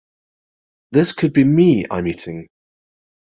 This 0.91 1.13
could 1.13 1.31
be 1.31 1.43
me 1.43 1.85
I'm 1.91 2.07
eating. 2.07 2.47